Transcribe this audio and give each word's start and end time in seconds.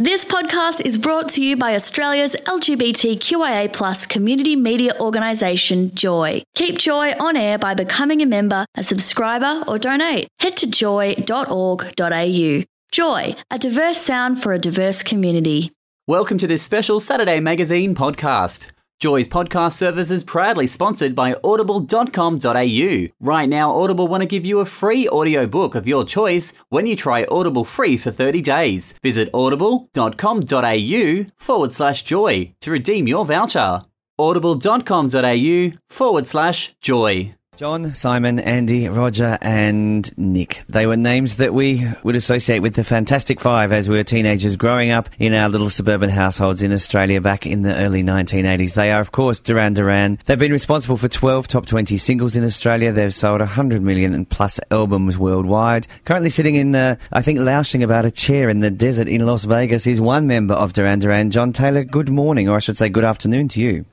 This 0.00 0.24
podcast 0.24 0.86
is 0.86 0.96
brought 0.96 1.28
to 1.30 1.42
you 1.44 1.56
by 1.56 1.74
Australia's 1.74 2.36
LGBTQIA 2.46 3.72
plus 3.72 4.06
community 4.06 4.54
media 4.54 4.92
organisation, 5.00 5.92
Joy. 5.92 6.40
Keep 6.54 6.78
Joy 6.78 7.14
on 7.18 7.36
air 7.36 7.58
by 7.58 7.74
becoming 7.74 8.22
a 8.22 8.26
member, 8.26 8.64
a 8.76 8.84
subscriber, 8.84 9.64
or 9.66 9.76
donate. 9.76 10.28
Head 10.38 10.56
to 10.58 10.70
joy.org.au. 10.70 12.62
Joy, 12.92 13.34
a 13.50 13.58
diverse 13.58 13.98
sound 13.98 14.40
for 14.40 14.52
a 14.52 14.58
diverse 14.60 15.02
community. 15.02 15.72
Welcome 16.06 16.38
to 16.38 16.46
this 16.46 16.62
special 16.62 17.00
Saturday 17.00 17.40
Magazine 17.40 17.96
podcast. 17.96 18.70
Joy's 18.98 19.28
podcast 19.28 19.74
service 19.74 20.10
is 20.10 20.24
proudly 20.24 20.66
sponsored 20.66 21.14
by 21.14 21.36
audible.com.au. 21.44 23.06
Right 23.20 23.48
now, 23.48 23.70
Audible 23.70 24.08
want 24.08 24.22
to 24.22 24.26
give 24.26 24.44
you 24.44 24.58
a 24.58 24.64
free 24.64 25.08
audiobook 25.08 25.76
of 25.76 25.86
your 25.86 26.04
choice 26.04 26.52
when 26.68 26.86
you 26.86 26.96
try 26.96 27.24
Audible 27.30 27.64
free 27.64 27.96
for 27.96 28.10
30 28.10 28.40
days. 28.40 28.94
Visit 29.00 29.30
audible.com.au 29.32 31.26
forward 31.36 31.72
slash 31.72 32.02
joy 32.02 32.54
to 32.60 32.70
redeem 32.72 33.06
your 33.06 33.24
voucher. 33.24 33.82
audible.com.au 34.18 35.78
forward 35.88 36.26
slash 36.26 36.74
joy. 36.80 37.37
John, 37.58 37.92
Simon, 37.92 38.38
Andy, 38.38 38.88
Roger, 38.88 39.36
and 39.40 40.16
Nick. 40.16 40.62
They 40.68 40.86
were 40.86 40.96
names 40.96 41.38
that 41.38 41.52
we 41.52 41.88
would 42.04 42.14
associate 42.14 42.60
with 42.60 42.74
the 42.74 42.84
Fantastic 42.84 43.40
Five 43.40 43.72
as 43.72 43.88
we 43.88 43.96
were 43.96 44.04
teenagers 44.04 44.54
growing 44.54 44.92
up 44.92 45.10
in 45.18 45.34
our 45.34 45.48
little 45.48 45.68
suburban 45.68 46.08
households 46.08 46.62
in 46.62 46.72
Australia 46.72 47.20
back 47.20 47.46
in 47.48 47.62
the 47.62 47.74
early 47.74 48.04
1980s. 48.04 48.74
They 48.74 48.92
are, 48.92 49.00
of 49.00 49.10
course, 49.10 49.40
Duran 49.40 49.72
Duran. 49.72 50.20
They've 50.24 50.38
been 50.38 50.52
responsible 50.52 50.96
for 50.96 51.08
12 51.08 51.48
top 51.48 51.66
20 51.66 51.98
singles 51.98 52.36
in 52.36 52.44
Australia. 52.44 52.92
They've 52.92 53.12
sold 53.12 53.40
100 53.40 53.82
million 53.82 54.14
and 54.14 54.30
plus 54.30 54.60
albums 54.70 55.18
worldwide. 55.18 55.88
Currently 56.04 56.30
sitting 56.30 56.54
in, 56.54 56.76
uh, 56.76 56.94
I 57.12 57.22
think, 57.22 57.40
lounging 57.40 57.82
about 57.82 58.04
a 58.04 58.12
chair 58.12 58.48
in 58.48 58.60
the 58.60 58.70
desert 58.70 59.08
in 59.08 59.26
Las 59.26 59.46
Vegas 59.46 59.88
is 59.88 60.00
one 60.00 60.28
member 60.28 60.54
of 60.54 60.74
Duran 60.74 61.00
Duran, 61.00 61.32
John 61.32 61.52
Taylor. 61.52 61.82
Good 61.82 62.08
morning, 62.08 62.48
or 62.48 62.54
I 62.54 62.60
should 62.60 62.78
say 62.78 62.88
good 62.88 63.02
afternoon 63.02 63.48
to 63.48 63.60
you. 63.60 63.84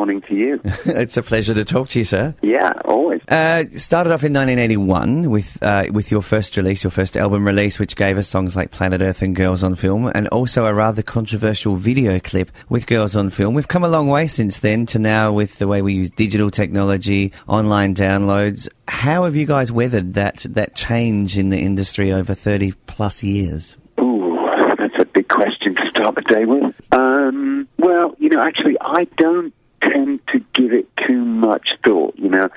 Morning 0.00 0.22
to 0.28 0.34
you. 0.34 0.60
it's 0.86 1.18
a 1.18 1.22
pleasure 1.22 1.52
to 1.52 1.62
talk 1.62 1.88
to 1.88 1.98
you, 1.98 2.06
sir. 2.06 2.34
Yeah, 2.40 2.72
always. 2.86 3.20
Uh, 3.28 3.64
started 3.68 4.14
off 4.14 4.24
in 4.24 4.32
1981 4.32 5.28
with 5.28 5.62
uh, 5.62 5.88
with 5.92 6.10
your 6.10 6.22
first 6.22 6.56
release, 6.56 6.82
your 6.82 6.90
first 6.90 7.18
album 7.18 7.46
release, 7.46 7.78
which 7.78 7.96
gave 7.96 8.16
us 8.16 8.26
songs 8.26 8.56
like 8.56 8.70
Planet 8.70 9.02
Earth 9.02 9.20
and 9.20 9.36
Girls 9.36 9.62
on 9.62 9.74
Film, 9.74 10.10
and 10.14 10.26
also 10.28 10.64
a 10.64 10.72
rather 10.72 11.02
controversial 11.02 11.76
video 11.76 12.18
clip 12.18 12.50
with 12.70 12.86
Girls 12.86 13.14
on 13.14 13.28
Film. 13.28 13.52
We've 13.52 13.68
come 13.68 13.84
a 13.84 13.90
long 13.90 14.08
way 14.08 14.26
since 14.26 14.60
then 14.60 14.86
to 14.86 14.98
now 14.98 15.34
with 15.34 15.58
the 15.58 15.68
way 15.68 15.82
we 15.82 15.92
use 15.92 16.08
digital 16.08 16.50
technology, 16.50 17.34
online 17.46 17.94
downloads. 17.94 18.70
How 18.88 19.24
have 19.24 19.36
you 19.36 19.44
guys 19.44 19.70
weathered 19.70 20.14
that 20.14 20.46
that 20.48 20.74
change 20.74 21.36
in 21.36 21.50
the 21.50 21.58
industry 21.58 22.10
over 22.10 22.32
30 22.32 22.72
plus 22.86 23.22
years? 23.22 23.76
Ooh, 24.00 24.38
that's 24.78 24.98
a 24.98 25.04
big 25.04 25.28
question 25.28 25.74
to 25.74 25.86
start 25.90 26.14
the 26.14 26.22
day 26.22 26.46
with. 26.46 26.88
Um, 26.90 27.68
well, 27.76 28.14
you 28.18 28.30
know, 28.30 28.40
actually, 28.40 28.78
I 28.80 29.04
don't 29.18 29.52
tend 29.82 30.20
to 30.28 30.40
give 30.54 30.72
it 30.72 30.88
too 31.06 31.24
much 31.24 31.68
thought. 31.84 32.14
You 32.16 32.28
know, 32.28 32.48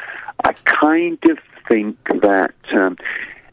I 0.44 0.54
kind 0.66 1.20
of 1.30 1.40
think 1.68 1.98
that 2.22 2.54
um, 2.74 2.98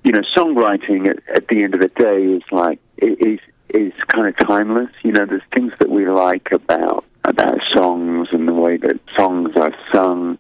you 0.03 0.13
know 0.13 0.23
songwriting 0.37 1.09
at, 1.09 1.19
at 1.37 1.49
the 1.49 1.63
end 1.63 1.75
of 1.75 1.81
the 1.81 1.89
day 1.89 2.25
is 2.25 2.43
like 2.51 2.79
is 2.99 3.41
is 3.69 3.93
kind 4.09 4.27
of 4.27 4.37
timeless. 4.47 4.91
You 5.03 5.13
know, 5.13 5.27
there's 5.27 5.43
things 5.53 5.73
that 5.79 5.91
we 5.91 6.09
like 6.09 6.53
about 6.53 7.05
about 7.25 7.61
songs 7.73 8.20
that 8.81 9.01
songs 9.17 9.51
are 9.57 9.75
sung 9.93 10.39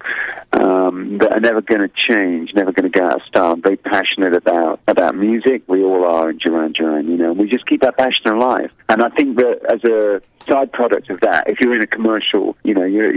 um, 0.52 1.18
that 1.18 1.32
are 1.32 1.40
never 1.40 1.60
going 1.60 1.80
to 1.80 1.90
change, 2.08 2.52
never 2.54 2.72
going 2.72 2.90
to 2.90 2.98
go 2.98 3.06
out 3.06 3.20
of 3.20 3.22
style. 3.26 3.52
I'm 3.52 3.62
very 3.62 3.76
passionate 3.76 4.34
about 4.34 4.80
about 4.88 5.14
music. 5.14 5.62
We 5.66 5.82
all 5.82 6.04
are 6.04 6.30
in 6.30 6.38
Duran 6.38 6.72
Duran. 6.72 7.08
You 7.08 7.16
know, 7.16 7.32
we 7.32 7.48
just 7.48 7.66
keep 7.66 7.82
that 7.82 7.96
passion 7.96 8.28
alive. 8.28 8.70
And 8.88 9.02
I 9.02 9.08
think 9.10 9.36
that 9.36 9.60
as 9.72 9.84
a 9.84 10.20
side 10.50 10.72
product 10.72 11.10
of 11.10 11.20
that, 11.20 11.48
if 11.48 11.60
you're 11.60 11.74
in 11.74 11.82
a 11.82 11.86
commercial, 11.86 12.56
you 12.64 12.74
know, 12.74 12.84
you're, 12.84 13.12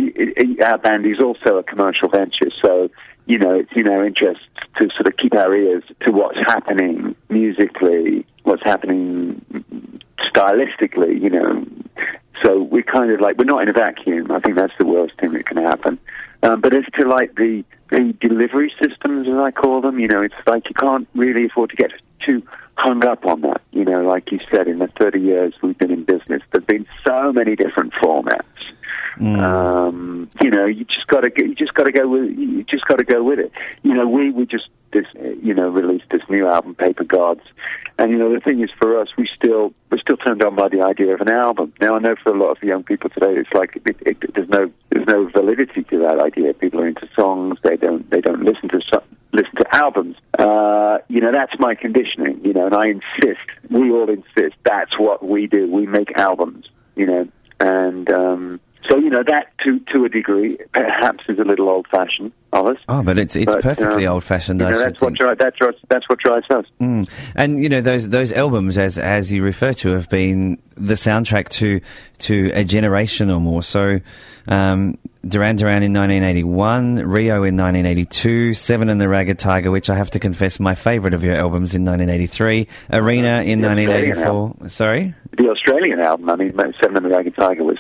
our 0.66 0.77
band 0.77 1.05
is 1.05 1.19
also 1.19 1.57
a 1.57 1.63
commercial 1.63 2.09
venture. 2.09 2.49
So 2.63 2.89
you 3.25 3.38
know, 3.38 3.55
it's 3.55 3.71
in 3.75 3.88
our 3.88 4.05
interest 4.05 4.41
to 4.78 4.90
sort 4.95 5.07
of 5.07 5.17
keep 5.17 5.34
our 5.35 5.55
ears 5.55 5.84
to 6.01 6.11
what's 6.11 6.40
happening 6.40 7.16
musically, 7.29 8.25
what's 8.44 8.63
happening 8.63 9.44
stylistically, 10.19 11.22
you 11.22 11.29
know. 11.29 11.66
So 12.43 12.61
we're 12.61 12.83
kind 12.83 13.11
of 13.11 13.21
like, 13.21 13.37
we're 13.37 13.45
not 13.45 13.61
in 13.61 13.69
a 13.69 13.73
vacuum. 13.73 14.31
I 14.31 14.39
think 14.39 14.55
that's 14.55 14.73
the 14.77 14.85
worst 14.85 15.17
thing 15.19 15.33
that 15.33 15.45
can 15.45 15.57
happen. 15.57 15.99
Um, 16.41 16.59
but 16.59 16.73
as 16.73 16.83
to 16.99 17.07
like 17.07 17.35
the, 17.35 17.63
the 17.89 18.13
delivery 18.19 18.73
systems, 18.81 19.27
as 19.27 19.35
I 19.35 19.51
call 19.51 19.81
them, 19.81 19.99
you 19.99 20.07
know, 20.07 20.21
it's 20.21 20.35
like 20.45 20.67
you 20.67 20.75
can't 20.75 21.07
really 21.15 21.45
afford 21.45 21.69
to 21.69 21.75
get 21.75 21.91
too 22.19 22.43
hung 22.75 23.05
up 23.05 23.25
on 23.25 23.41
that. 23.41 23.61
You 23.71 23.85
know, 23.85 24.01
like 24.03 24.31
you 24.31 24.39
said, 24.51 24.67
in 24.67 24.79
the 24.79 24.87
30 24.87 25.21
years 25.21 25.53
we've 25.61 25.77
been 25.77 25.91
in 25.91 26.03
business, 26.03 26.41
there've 26.51 26.67
been 26.67 26.87
so 27.05 27.31
many 27.31 27.55
different 27.55 27.93
formats. 27.93 28.43
Mm. 29.17 29.39
Um, 29.39 30.29
you 30.41 30.49
know, 30.49 30.65
you 30.65 30.85
just 30.85 31.07
got 31.07 31.21
to 31.21 31.31
you 31.37 31.53
just 31.55 31.73
got 31.75 31.83
to 31.83 31.91
go 31.91 32.07
with 32.07 32.31
you 32.31 32.63
just 32.63 32.85
got 32.85 32.97
to 32.97 33.03
go 33.03 33.23
with 33.23 33.39
it. 33.39 33.51
You 33.83 33.93
know, 33.93 34.07
we 34.07 34.31
we 34.31 34.45
just 34.45 34.67
this 34.93 35.05
you 35.41 35.53
know 35.53 35.67
released 35.69 36.09
this 36.09 36.21
new 36.29 36.47
album, 36.47 36.75
Paper 36.75 37.03
Gods, 37.03 37.41
and 37.97 38.11
you 38.11 38.17
know 38.17 38.33
the 38.33 38.39
thing 38.39 38.61
is 38.61 38.69
for 38.79 38.99
us, 38.99 39.09
we 39.17 39.27
still 39.33 39.73
we're 39.91 39.99
still 39.99 40.17
turned 40.17 40.43
on 40.43 40.55
by 40.55 40.69
the 40.69 40.81
idea 40.81 41.13
of 41.13 41.21
an 41.21 41.31
album. 41.31 41.73
Now 41.81 41.95
I 41.95 41.99
know 41.99 42.15
for 42.21 42.33
a 42.33 42.37
lot 42.37 42.51
of 42.51 42.63
young 42.63 42.83
people 42.83 43.09
today, 43.09 43.35
it's 43.35 43.51
like 43.53 43.81
it, 43.85 43.97
it, 44.01 44.33
there's 44.33 44.49
no 44.49 44.71
there's 44.89 45.07
no 45.07 45.27
validity 45.29 45.83
to 45.83 45.99
that 45.99 46.19
idea. 46.19 46.53
People 46.53 46.81
are 46.81 46.87
into 46.87 47.07
songs; 47.15 47.57
they 47.63 47.77
don't 47.77 48.09
they 48.09 48.21
don't 48.21 48.43
listen 48.43 48.69
to 48.69 48.79
listen 49.33 49.55
to 49.57 49.75
albums. 49.75 50.15
Uh, 50.37 50.99
you 51.09 51.19
know, 51.19 51.31
that's 51.33 51.53
my 51.59 51.75
conditioning. 51.75 52.43
You 52.43 52.53
know, 52.53 52.67
and 52.67 52.75
I 52.75 52.87
insist. 52.87 53.47
We 53.69 53.91
all 53.91 54.09
insist. 54.09 54.55
That's 54.63 54.97
what 54.97 55.25
we 55.25 55.47
do. 55.47 55.69
We 55.69 55.85
make 55.85 56.17
albums. 56.17 56.67
You 56.95 57.07
know, 57.07 57.27
and 57.59 58.09
um, 58.11 58.59
so 58.89 58.97
you 58.97 59.09
know 59.09 59.23
that 59.27 59.47
to 59.63 59.79
to 59.94 60.05
a 60.05 60.09
degree 60.09 60.57
perhaps 60.73 61.23
is 61.29 61.39
a 61.39 61.44
little 61.44 61.69
old 61.69 61.88
fashioned 61.88 62.31
of 62.51 62.67
us. 62.67 62.77
Oh, 62.88 63.03
but 63.03 63.17
it's 63.17 63.35
it's 63.35 63.53
but, 63.53 63.63
perfectly 63.63 64.05
um, 64.07 64.16
old 64.16 64.23
fashioned. 64.23 64.59
You 64.61 64.69
know, 64.69 64.79
that's 64.79 65.01
what 65.01 65.13
dri- 65.13 65.35
that's 65.38 65.57
that's 65.89 66.07
what 66.09 66.19
drives 66.19 66.49
us. 66.49 66.66
Mm. 66.79 67.09
And 67.35 67.59
you 67.59 67.69
know 67.69 67.81
those 67.81 68.09
those 68.09 68.31
albums, 68.31 68.77
as 68.77 68.97
as 68.97 69.31
you 69.31 69.43
refer 69.43 69.73
to, 69.73 69.89
have 69.89 70.09
been 70.09 70.61
the 70.75 70.95
soundtrack 70.95 71.49
to 71.49 71.81
to 72.19 72.51
a 72.53 72.63
generation 72.63 73.29
or 73.29 73.39
more. 73.39 73.63
So. 73.63 73.99
Um, 74.45 74.97
Duran 75.25 75.55
Duran 75.55 75.83
in 75.83 75.93
1981, 75.93 77.07
Rio 77.07 77.35
in 77.45 77.55
1982, 77.55 78.53
Seven 78.53 78.89
and 78.89 78.99
the 78.99 79.07
Ragged 79.07 79.39
Tiger, 79.39 79.72
which 79.72 79.89
I 79.89 79.95
have 79.95 80.11
to 80.11 80.19
confess 80.19 80.59
my 80.59 80.75
favourite 80.75 81.13
of 81.13 81.23
your 81.23 81.35
albums 81.35 81.75
in 81.75 81.85
1983, 81.85 82.67
Arena 82.91 83.41
in 83.41 83.61
the 83.61 83.69
1984. 83.69 84.67
Sorry? 84.67 85.13
The 85.38 85.47
Australian 85.47 86.01
album, 86.01 86.29
I 86.29 86.35
mean, 86.35 86.51
Seven 86.81 86.97
and 86.97 87.05
the 87.05 87.09
Ragged 87.09 87.38
Tiger 87.38 87.63
was 87.63 87.77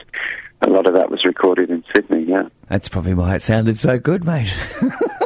a 0.63 0.69
lot 0.69 0.87
of 0.87 0.93
that 0.93 1.09
was 1.09 1.23
recorded 1.25 1.69
in 1.69 1.83
Sydney. 1.93 2.23
Yeah, 2.23 2.49
that's 2.69 2.87
probably 2.87 3.13
why 3.13 3.35
it 3.35 3.41
sounded 3.41 3.79
so 3.79 3.99
good, 3.99 4.23
mate. 4.23 4.53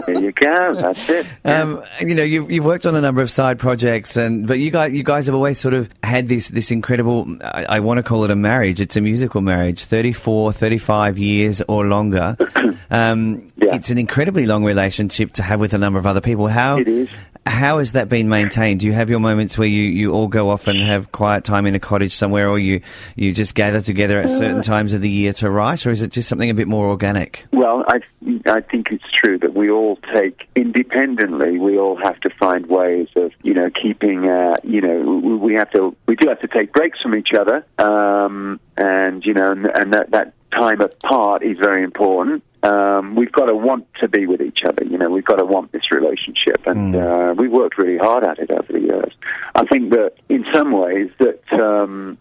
there 0.06 0.20
you 0.20 0.32
go. 0.32 0.74
That's 0.76 1.10
it. 1.10 1.28
Yeah. 1.46 1.62
Um, 1.62 1.84
you 2.00 2.16
know, 2.16 2.24
you've 2.24 2.52
you've 2.52 2.66
worked 2.66 2.86
on 2.86 2.96
a 2.96 3.02
number 3.02 3.22
of 3.22 3.30
side 3.30 3.60
projects, 3.60 4.18
and 4.18 4.48
but 4.48 4.60
you 4.60 4.72
guys 4.72 4.94
you 4.94 5.04
guys 5.04 5.28
have 5.28 5.36
always 5.36 5.60
sort 5.60 5.74
of 5.74 5.90
had 6.04 6.28
this 6.28 6.48
this 6.48 6.72
incredible. 6.72 7.38
I, 7.42 7.66
I 7.66 7.80
want 7.82 7.98
to 7.98 8.04
call 8.04 8.24
it 8.24 8.32
a 8.32 8.36
marriage. 8.36 8.82
It's 8.82 8.98
a 8.98 9.02
musical 9.02 9.42
marriage, 9.42 9.86
34, 9.86 10.54
35 10.54 11.18
years 11.18 11.62
or 11.68 11.86
longer. 11.86 12.36
um, 12.90 13.48
yeah. 13.58 13.76
It's 13.76 13.90
an 13.90 13.98
incredibly 13.98 14.46
long 14.46 14.64
relationship 14.64 15.34
to 15.34 15.44
have 15.44 15.60
with 15.60 15.74
a 15.74 15.78
number 15.78 16.00
of 16.00 16.08
other 16.08 16.22
people. 16.22 16.48
How 16.48 16.78
it 16.78 16.88
is 16.88 17.10
how 17.50 17.80
has 17.80 17.94
that 17.94 18.10
been 18.10 18.30
maintained? 18.30 18.82
Do 18.82 18.88
you 18.88 18.94
have 18.94 19.10
your 19.10 19.20
moments 19.20 19.58
where 19.58 19.68
you, 19.68 19.84
you 19.84 20.12
all 20.12 20.28
go 20.28 20.50
off 20.50 20.68
and 20.68 20.82
have 20.82 21.12
quiet 21.12 21.44
time 21.44 21.66
in 21.66 21.76
a 21.76 21.80
cottage 21.80 22.14
somewhere, 22.14 22.50
or 22.50 22.60
you, 22.60 22.82
you 23.16 23.32
just 23.32 23.56
gather 23.56 23.82
together 23.82 24.20
at 24.20 24.30
certain 24.30 24.60
uh. 24.60 24.64
times 24.64 24.94
of 24.94 25.02
the 25.02 25.10
year 25.10 25.34
to 25.34 25.50
write, 25.50 25.86
or 25.86 25.92
is 25.92 26.04
it 26.04 26.12
just 26.12 26.30
something 26.30 26.50
a 26.50 26.54
bit 26.54 26.68
more 26.68 26.88
organic? 26.88 27.46
Well, 27.52 27.84
I, 27.88 28.00
I 28.46 28.62
think 28.62 28.92
it's 28.92 29.10
true 29.14 29.40
that 29.40 29.54
we 29.54 29.70
all 29.70 29.98
take 30.14 30.48
independently. 30.56 31.58
We 31.60 31.78
all 31.78 31.98
have 31.98 32.20
to 32.22 32.30
find 32.30 32.68
ways 32.68 33.10
of, 33.16 33.32
you 33.44 33.54
know, 33.54 33.70
keeping, 33.70 34.28
uh, 34.28 34.56
you 34.64 34.82
know, 34.82 35.38
we 35.42 35.56
have 35.56 35.72
to, 35.72 35.96
we 36.08 36.16
do 36.16 36.30
have 36.30 36.42
to 36.42 36.48
take 36.48 36.74
breaks 36.74 37.02
from 37.02 37.16
each 37.16 37.34
other, 37.34 37.66
um, 37.78 38.60
and 38.76 39.26
you 39.26 39.34
know, 39.34 39.52
and, 39.52 39.66
and 39.68 39.94
that, 39.94 40.12
that 40.12 40.34
time 40.52 40.82
apart 40.82 41.44
is 41.44 41.58
very 41.58 41.84
important 41.84 42.44
um, 42.64 43.16
we've 43.16 43.32
got 43.32 43.46
to 43.46 43.56
want 43.56 43.86
to 43.96 44.08
be 44.08 44.26
with 44.26 44.42
each 44.42 44.60
other. 44.66 44.84
You 44.84 44.98
know, 44.98 45.10
we've 45.10 45.26
got 45.26 45.38
to 45.38 45.46
want 45.46 45.72
this 45.72 45.92
relationship, 45.92 46.66
and 46.66 46.96
mm. 46.96 47.32
uh, 47.32 47.34
we've 47.34 47.52
worked 47.52 47.78
really 47.78 47.98
hard 47.98 48.24
at 48.24 48.40
it 48.40 48.50
over 48.52 48.74
the 48.74 48.80
years. 48.80 49.14
I 49.56 49.66
think 49.66 49.92
that 49.92 50.14
in 50.30 50.46
some 50.54 50.72
ways, 50.72 51.10
that 51.20 51.42
um, 51.54 52.18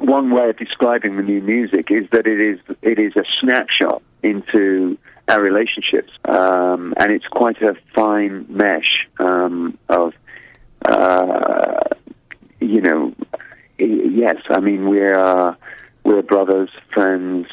one 0.00 0.30
way 0.30 0.50
of 0.50 0.56
describing 0.56 1.16
the 1.16 1.22
new 1.22 1.40
music 1.40 1.90
is 1.90 2.08
that 2.12 2.26
it 2.26 2.40
is 2.40 2.58
it 2.82 2.98
is 2.98 3.16
a 3.16 3.24
snapshot 3.40 4.02
into 4.22 4.96
our 5.28 5.40
relationships, 5.40 6.12
um, 6.26 6.94
and 6.98 7.10
it's 7.10 7.26
quite 7.26 7.60
a 7.62 7.74
fine 7.94 8.46
mesh 8.48 9.08
um, 9.18 9.78
of, 9.88 10.12
uh, 10.84 11.80
you 12.60 12.80
know, 12.80 13.14
yes, 13.78 14.36
I 14.48 14.60
mean 14.60 14.88
we're 14.88 15.56
we're 16.04 16.22
brothers, 16.22 16.70
friends, 16.92 17.48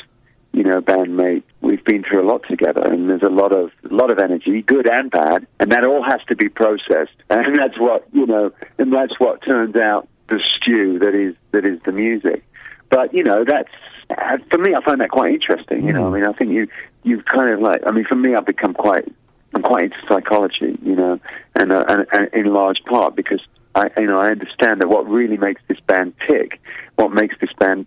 you 0.51 0.63
know, 0.63 0.81
bandmate. 0.81 1.43
We've 1.69 1.83
been 1.83 2.03
through 2.03 2.23
a 2.23 2.27
lot 2.27 2.41
together, 2.49 2.81
and 2.81 3.07
there's 3.07 3.21
a 3.21 3.29
lot 3.29 3.55
of 3.55 3.69
a 3.83 3.93
lot 3.93 4.11
of 4.11 4.17
energy, 4.17 4.63
good 4.63 4.89
and 4.89 5.11
bad, 5.11 5.45
and 5.59 5.71
that 5.71 5.85
all 5.85 6.03
has 6.03 6.19
to 6.29 6.35
be 6.35 6.49
processed. 6.49 7.11
And 7.29 7.59
that's 7.59 7.77
what 7.79 8.07
you 8.11 8.25
know, 8.25 8.51
and 8.79 8.91
that's 8.91 9.19
what 9.19 9.43
turns 9.43 9.75
out 9.75 10.07
the 10.29 10.39
stew 10.55 10.97
that 10.97 11.13
is 11.13 11.35
that 11.51 11.65
is 11.65 11.79
the 11.85 11.91
music. 11.91 12.43
But 12.89 13.13
you 13.13 13.23
know, 13.23 13.45
that's 13.45 13.69
uh, 14.09 14.37
for 14.49 14.57
me. 14.57 14.73
I 14.73 14.83
find 14.83 14.99
that 15.01 15.11
quite 15.11 15.31
interesting. 15.33 15.85
You 15.85 15.93
know, 15.93 16.07
I 16.07 16.09
mean, 16.09 16.25
I 16.25 16.33
think 16.33 16.51
you 16.51 16.67
you've 17.03 17.25
kind 17.25 17.53
of 17.53 17.59
like. 17.59 17.81
I 17.85 17.91
mean, 17.91 18.05
for 18.05 18.15
me, 18.15 18.33
I've 18.33 18.47
become 18.47 18.73
quite. 18.73 19.07
I'm 19.53 19.61
quite 19.61 19.83
into 19.83 19.97
psychology. 20.07 20.75
You 20.81 20.95
know, 20.95 21.19
and 21.55 21.71
uh, 21.71 21.85
and, 21.87 22.07
and 22.11 22.33
in 22.33 22.51
large 22.51 22.83
part 22.85 23.15
because 23.15 23.41
I 23.75 23.89
you 23.97 24.07
know 24.07 24.19
I 24.19 24.31
understand 24.31 24.81
that 24.81 24.89
what 24.89 25.07
really 25.07 25.37
makes 25.37 25.61
this 25.67 25.79
band 25.81 26.13
tick, 26.27 26.59
what 26.95 27.11
makes 27.11 27.35
this 27.39 27.53
band, 27.59 27.85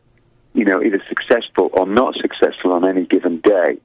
you 0.55 0.65
know, 0.65 0.83
either 0.83 1.03
successful 1.09 1.71
or 1.73 1.87
not 1.87 2.15
successful 2.15 2.73
on 2.73 2.87
any 2.87 3.07
given 3.07 3.32
day, 3.43 3.79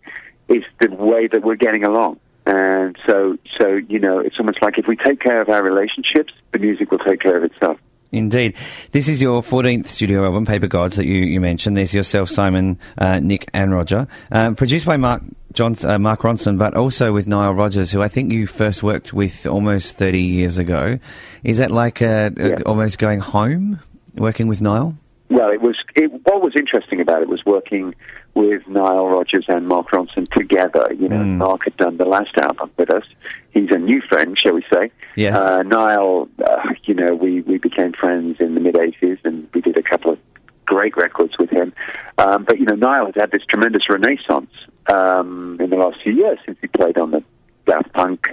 is 0.48 0.64
the 0.80 0.90
way 0.92 1.28
that 1.28 1.44
we're 1.44 1.56
getting 1.56 1.84
along. 1.84 2.20
And 2.46 2.98
so, 3.06 3.38
so 3.60 3.76
you 3.76 4.00
know, 4.00 4.20
it's 4.20 4.40
almost 4.40 4.62
like 4.62 4.78
if 4.78 4.88
we 4.88 4.96
take 4.96 5.20
care 5.20 5.42
of 5.42 5.50
our 5.50 5.62
relationships, 5.64 6.34
the 6.54 6.60
music 6.60 6.92
will 6.92 7.00
take 7.00 7.20
care 7.20 7.38
of 7.38 7.44
itself. 7.44 7.78
Indeed. 8.14 8.56
This 8.94 9.10
is 9.10 9.22
your 9.22 9.42
14th 9.42 9.86
studio 9.88 10.24
album, 10.24 10.46
Paper 10.46 10.68
Gods, 10.68 10.96
that 10.96 11.06
you, 11.06 11.16
you 11.26 11.42
mentioned. 11.42 11.76
There's 11.76 11.94
yourself, 11.94 12.30
Simon, 12.30 12.80
uh, 12.98 13.20
Nick, 13.20 13.50
and 13.54 13.74
Roger. 13.74 14.08
Um, 14.32 14.56
produced 14.56 14.86
by 14.86 14.96
Mark 14.96 15.24
John, 15.52 15.76
uh, 15.84 16.00
Mark 16.00 16.22
Ronson, 16.22 16.58
but 16.58 16.74
also 16.74 17.12
with 17.12 17.28
Nile 17.28 17.54
Rodgers, 17.54 17.92
who 17.92 18.02
I 18.02 18.08
think 18.08 18.32
you 18.32 18.48
first 18.48 18.82
worked 18.82 19.12
with 19.12 19.46
almost 19.46 19.98
30 19.98 20.22
years 20.22 20.58
ago. 20.58 21.00
Is 21.44 21.58
that 21.58 21.70
like 21.70 22.02
uh, 22.02 22.30
Yeah. 22.38 22.56
almost 22.66 22.98
going 22.98 23.20
home, 23.20 23.82
working 24.16 24.48
with 24.48 24.62
Nile? 24.62 24.96
Well, 25.30 25.52
it 25.52 25.62
was. 25.62 25.76
It, 25.96 26.12
what 26.26 26.42
was 26.42 26.54
interesting 26.56 27.02
about 27.02 27.22
it 27.22 27.28
was 27.28 27.44
working 27.46 27.94
with 28.34 28.66
Nile 28.68 29.08
Rodgers 29.08 29.46
and 29.50 29.68
Mark 29.68 29.90
Ronson 29.92 30.30
together. 30.32 30.88
You 30.98 31.10
know, 31.10 31.24
Mark 31.24 31.66
had 31.66 31.76
done 31.76 31.98
the 31.98 32.06
last 32.06 32.38
album 32.38 32.72
with 32.78 32.94
us. 32.94 33.04
He's 33.52 33.70
a 33.72 33.78
new 33.78 34.02
friend, 34.02 34.38
shall 34.42 34.54
we 34.54 34.64
say? 34.74 34.92
Yes. 35.16 35.36
Uh, 35.36 35.64
Nile, 35.64 36.30
uh, 36.46 36.74
you 36.84 36.94
know, 36.94 37.14
we 37.14 37.42
we 37.42 37.58
became 37.58 37.92
friends 37.94 38.38
in 38.40 38.54
the 38.54 38.62
mid 38.62 38.76
'80s, 38.76 39.20
and 39.26 39.50
we 39.54 39.62
did 39.62 39.78
a 39.78 39.84
couple 39.84 40.14
of 40.14 40.20
great 40.66 40.96
records 40.96 41.38
with 41.38 41.50
him. 41.50 41.74
Um, 42.18 42.44
but 42.46 42.60
you 42.60 42.66
know, 42.66 42.76
Nile 42.76 43.08
has 43.08 43.16
had 43.16 43.32
this 43.32 43.44
tremendous 43.50 43.90
renaissance 43.90 44.52
um, 44.88 45.58
in 45.60 45.70
the 45.70 45.78
last 45.78 46.02
few 46.04 46.14
years 46.14 46.40
since 46.46 46.58
he 46.62 46.68
played 46.68 46.98
on 46.98 47.12
the 47.12 47.24
Daft 47.66 47.92
Punk 47.94 48.28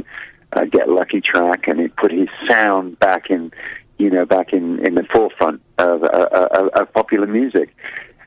uh, 0.55 0.65
Get 0.65 0.89
Lucky 0.89 1.21
track, 1.21 1.67
and 1.69 1.81
he 1.81 1.89
put 1.89 2.13
his 2.13 2.29
sound 2.49 2.99
back 2.99 3.31
in, 3.31 3.53
you 3.99 4.11
know, 4.11 4.25
back 4.25 4.53
in, 4.53 4.85
in 4.87 4.95
the 4.95 5.05
forefront 5.13 5.61
of, 5.79 6.03
uh, 6.03 6.07
uh, 6.07 6.69
of 6.75 6.93
popular 6.93 7.27
music. 7.27 7.75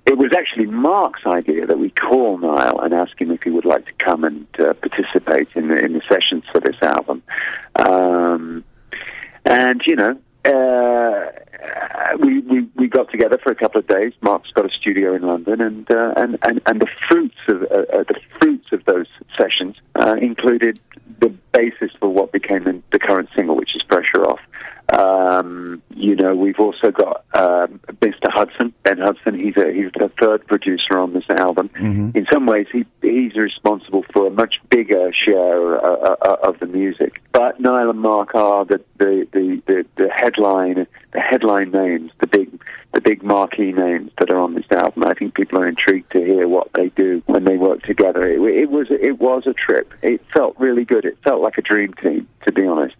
It 0.05 0.17
was 0.17 0.31
actually 0.37 0.67
Mark's 0.67 1.25
idea 1.25 1.65
that 1.65 1.79
we 1.79 1.89
call 1.89 2.37
Nile 2.37 2.79
and 2.79 2.93
ask 2.93 3.19
him 3.19 3.29
if 3.31 3.43
he 3.43 3.49
would 3.49 3.65
like 3.65 3.85
to 3.85 3.93
come 3.93 4.23
and 4.23 4.47
uh, 4.57 4.73
participate 4.73 5.49
in 5.55 5.67
the, 5.67 5.75
in 5.75 5.93
the 5.93 6.01
sessions 6.07 6.45
for 6.51 6.61
this 6.61 6.77
album. 6.81 7.23
Um, 7.75 8.63
and 9.43 9.81
you 9.85 9.97
know, 9.97 10.17
uh, 10.45 11.31
we, 12.19 12.39
we 12.39 12.67
we 12.75 12.87
got 12.87 13.11
together 13.11 13.37
for 13.37 13.51
a 13.51 13.55
couple 13.55 13.79
of 13.79 13.87
days. 13.87 14.13
Mark's 14.21 14.51
got 14.51 14.65
a 14.65 14.69
studio 14.69 15.13
in 15.13 15.23
London, 15.23 15.59
and 15.59 15.85
and, 15.89 16.37
and 16.41 16.61
and 16.65 16.81
the 16.81 16.87
fruits 17.09 17.37
of 17.49 17.61
the 17.61 18.15
fruits 18.39 18.67
of 18.71 18.85
those 18.85 19.07
sessions 19.37 19.75
included 20.21 20.79
the 21.19 21.29
basis 21.51 21.91
for 21.99 22.09
what 22.09 22.31
became 22.31 22.63
the, 22.63 22.81
the 22.91 22.99
current 22.99 23.29
single, 23.35 23.57
which 23.57 23.75
is 23.75 23.83
"Pressure 23.83 24.25
Off." 24.25 24.39
Um, 24.95 25.81
you 25.95 26.15
know, 26.15 26.33
we've 26.33 26.59
also 26.59 26.91
got 26.91 27.25
um, 27.33 27.79
Mr. 28.01 28.31
Hudson, 28.31 28.73
Ben 28.83 28.99
Hudson. 28.99 29.37
He's 29.37 29.57
a 29.57 29.73
he's 29.73 29.91
the 29.93 30.09
third 30.19 30.47
producer 30.47 30.97
on 30.97 31.13
this 31.13 31.29
album. 31.29 31.69
In 32.15 32.25
some 32.31 32.45
ways, 32.45 32.67
he 32.71 32.85
he's 33.01 33.35
responsible 33.35 34.05
for 34.13 34.27
a 34.27 34.29
much 34.29 34.55
bigger 34.69 35.11
share 35.13 35.83
uh, 35.83 36.15
uh, 36.21 36.37
of 36.43 36.59
the 36.59 36.67
music. 36.67 37.21
But 37.33 37.59
Nile 37.59 37.89
and 37.89 37.99
Mark 37.99 38.33
are 38.33 38.63
the 38.63 38.81
the, 38.97 39.27
the, 39.33 39.61
the 39.65 39.85
the 39.97 40.09
headline 40.09 40.87
the 41.11 41.19
headline 41.19 41.71
names, 41.71 42.11
the 42.19 42.27
big 42.27 42.49
the 42.97 43.01
big 43.01 43.21
marquee 43.21 43.71
names 43.71 44.11
that 44.17 44.31
are 44.31 44.39
on 44.39 44.55
this 44.55 44.65
album. 44.71 45.03
I 45.05 45.13
think 45.13 45.35
people 45.35 45.59
are 45.59 45.67
intrigued 45.67 46.11
to 46.13 46.19
hear 46.19 46.47
what 46.47 46.73
they 46.73 46.89
do 46.89 47.21
when 47.27 47.43
they 47.43 47.55
work 47.55 47.83
together. 47.83 48.27
It, 48.27 48.41
it 48.41 48.71
was 48.71 48.87
it 48.89 49.19
was 49.19 49.45
a 49.45 49.53
trip. 49.53 49.93
It 50.01 50.19
felt 50.33 50.55
really 50.57 50.83
good. 50.83 51.05
It 51.05 51.15
felt 51.23 51.39
like 51.39 51.59
a 51.59 51.61
dream 51.61 51.93
team, 51.93 52.27
to 52.47 52.51
be 52.51 52.65
honest. 52.65 52.95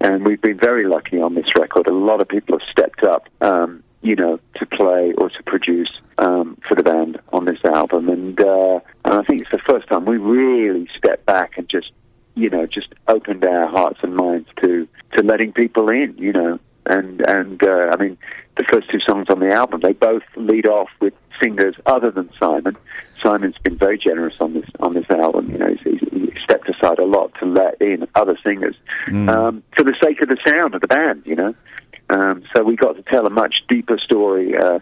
And 0.00 0.24
we've 0.26 0.40
been 0.40 0.58
very 0.58 0.88
lucky 0.88 1.20
on 1.20 1.36
this 1.36 1.46
record. 1.56 1.86
A 1.86 1.94
lot 1.94 2.20
of 2.20 2.26
people 2.26 2.58
have 2.58 2.68
stepped 2.68 3.04
up, 3.04 3.28
um, 3.40 3.84
you 4.02 4.16
know, 4.16 4.40
to 4.56 4.66
play 4.66 5.12
or 5.16 5.30
to 5.30 5.42
produce 5.44 5.92
um, 6.18 6.58
for 6.66 6.74
the 6.74 6.82
band 6.82 7.20
on 7.32 7.44
this 7.44 7.64
album. 7.64 8.08
And, 8.08 8.40
uh, 8.40 8.80
and 9.04 9.14
I 9.14 9.22
think 9.22 9.42
it's 9.42 9.50
the 9.52 9.58
first 9.58 9.86
time 9.86 10.06
we 10.06 10.16
really 10.16 10.88
stepped 10.96 11.24
back 11.24 11.56
and 11.56 11.68
just, 11.68 11.92
you 12.34 12.48
know, 12.48 12.66
just 12.66 12.92
opened 13.06 13.44
our 13.44 13.68
hearts 13.68 14.00
and 14.02 14.16
minds 14.16 14.48
to 14.62 14.88
to 15.16 15.22
letting 15.22 15.52
people 15.52 15.88
in, 15.88 16.16
you 16.18 16.32
know. 16.32 16.58
And 16.84 17.20
and 17.20 17.62
uh, 17.62 17.90
I 17.92 17.96
mean, 17.96 18.16
the 18.56 18.64
first 18.72 18.90
two 18.90 19.00
songs 19.00 19.26
on 19.28 19.40
the 19.40 19.50
album, 19.50 19.80
they 19.80 19.92
both 19.92 20.22
lead 20.36 20.66
off 20.66 20.88
with 21.00 21.14
singers 21.42 21.74
other 21.84 22.10
than 22.10 22.30
Simon. 22.40 22.76
Simon's 23.22 23.58
been 23.58 23.76
very 23.76 23.98
generous 23.98 24.34
on 24.40 24.54
this 24.54 24.68
on 24.80 24.94
this 24.94 25.08
album. 25.10 25.50
You 25.50 25.58
know, 25.58 25.68
he's, 25.68 26.00
he's, 26.00 26.08
he 26.10 26.32
stepped 26.42 26.68
aside 26.68 26.98
a 26.98 27.04
lot 27.04 27.32
to 27.40 27.46
let 27.46 27.80
in 27.80 28.06
other 28.14 28.38
singers 28.42 28.76
um, 29.28 29.62
for 29.76 29.84
the 29.84 29.94
sake 30.02 30.20
of 30.22 30.28
the 30.28 30.38
sound 30.46 30.74
of 30.74 30.80
the 30.80 30.88
band. 30.88 31.22
You 31.24 31.36
know, 31.36 31.54
um, 32.10 32.44
so 32.54 32.62
we 32.62 32.76
got 32.76 32.96
to 32.96 33.02
tell 33.02 33.26
a 33.26 33.30
much 33.30 33.56
deeper 33.68 33.98
story. 33.98 34.56
Uh, 34.56 34.80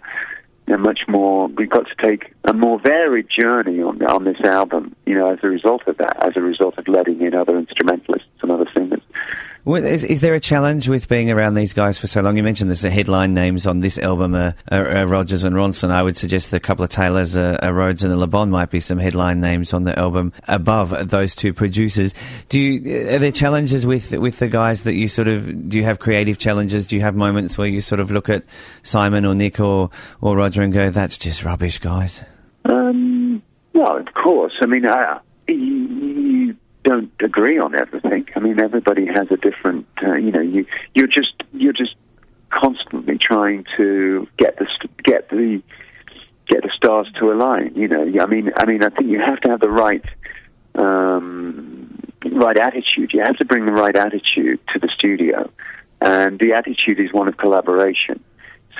a 0.67 0.79
much 0.79 1.01
more, 1.09 1.49
we 1.49 1.67
got 1.67 1.87
to 1.87 1.95
take 2.09 2.33
a 2.45 2.55
more 2.55 2.81
varied 2.81 3.29
journey 3.29 3.83
on 3.83 4.03
on 4.07 4.25
this 4.25 4.41
album. 4.41 4.97
You 5.05 5.15
know, 5.15 5.31
as 5.31 5.39
a 5.43 5.49
result 5.49 5.87
of 5.87 5.99
that, 5.99 6.27
as 6.27 6.37
a 6.37 6.41
result 6.41 6.79
of 6.79 6.89
letting 6.89 7.21
in 7.21 7.35
other 7.35 7.59
instrumentalists 7.59 8.29
and 8.41 8.51
other 8.51 8.67
singers. 8.75 9.03
Well, 9.03 9.23
is, 9.67 10.05
is 10.05 10.21
there 10.21 10.35
a 10.35 10.41
challenge 10.41 10.89
with 10.89 11.09
being 11.09 11.31
around 11.31 11.55
these 11.55 11.73
guys 11.73 11.99
for 11.99 12.07
so 12.07 12.21
long? 12.21 12.37
You 12.37 12.43
mentioned 12.43 12.69
there's 12.69 12.83
the 12.83 12.91
headline 12.91 13.33
names 13.33 13.67
on 13.67 13.81
this 13.81 13.99
album 13.99 14.35
are, 14.35 14.55
are, 14.71 14.89
are 14.89 15.07
Rodgers 15.07 15.43
and 15.43 15.57
Ronson. 15.57 15.91
I 15.91 16.03
would 16.03 16.17
suggest 16.17 16.53
a 16.53 16.61
couple 16.61 16.85
of 16.85 16.91
Taylors, 16.91 17.37
uh, 17.37 17.59
a 17.63 17.73
Rhodes 17.73 18.05
and 18.05 18.13
a 18.13 18.17
Le 18.17 18.27
Bon 18.27 18.51
might 18.51 18.71
be 18.71 18.81
some 18.81 18.99
headline 18.99 19.41
names 19.41 19.73
on 19.73 19.85
the 19.85 19.99
album 19.99 20.33
above 20.49 21.09
those 21.09 21.35
two 21.35 21.55
producers. 21.55 22.15
Do 22.49 22.61
you, 22.61 23.09
uh, 23.09 23.15
are 23.15 23.19
there 23.19 23.33
challenges 23.33 23.87
with, 23.87 24.13
with 24.13 24.39
the 24.39 24.49
guys 24.49 24.85
that 24.85 24.95
you 24.95 25.09
sort 25.09 25.29
of, 25.29 25.69
do 25.69 25.79
you 25.79 25.85
have 25.85 25.99
creative 25.99 26.37
challenges? 26.37 26.87
Do 26.87 26.97
you 26.97 27.03
have 27.03 27.15
moments 27.15 27.57
where 27.57 27.67
you 27.67 27.81
sort 27.81 28.01
of 28.01 28.11
look 28.11 28.29
at 28.29 28.45
Simon 28.83 29.25
or 29.25 29.35
Nick 29.35 29.61
or, 29.61 29.91
or 30.21 30.37
Roger 30.37 30.63
and 30.63 30.73
go, 30.73 30.91
that's 30.91 31.17
just 31.17 31.43
rubbish, 31.43 31.79
guys? 31.79 32.23
Um, 32.67 33.43
well, 33.73 33.97
of 33.97 34.13
course. 34.13 34.53
I 34.61 34.67
mean, 34.67 34.87
I, 34.87 35.21
don't 36.95 37.11
agree 37.21 37.59
on 37.59 37.75
everything. 37.75 38.27
I 38.37 38.41
mean, 38.41 38.61
everybody 38.61 39.07
has 39.07 39.29
a 39.31 39.37
different. 39.37 39.87
Uh, 40.03 40.15
you 40.15 40.31
know, 40.31 40.41
you 40.41 40.67
you're 40.95 41.09
just 41.09 41.35
you're 41.53 41.73
just 41.73 41.95
constantly 42.51 43.19
trying 43.19 43.65
to 43.77 44.29
get 44.37 44.59
the 44.59 44.67
get 45.03 45.29
the 45.31 45.63
get 46.49 46.63
the 46.63 46.71
stars 46.77 47.09
to 47.19 47.33
align. 47.33 47.73
You 47.75 47.89
know, 47.89 48.03
I 48.21 48.27
mean, 48.27 48.53
I 48.57 48.65
mean, 48.65 48.83
I 48.83 48.91
think 48.91 49.11
you 49.11 49.21
have 49.21 49.41
to 49.41 49.51
have 49.51 49.61
the 49.61 49.71
right 49.71 50.05
um, 50.75 51.99
right 52.31 52.59
attitude. 52.59 53.13
You 53.13 53.21
have 53.21 53.37
to 53.39 53.45
bring 53.45 53.67
the 53.67 53.73
right 53.73 53.97
attitude 53.97 54.61
to 54.73 54.79
the 54.79 54.89
studio, 54.97 55.51
and 56.01 56.39
the 56.39 56.53
attitude 56.53 57.01
is 57.01 57.13
one 57.13 57.29
of 57.29 57.37
collaboration. 57.37 58.23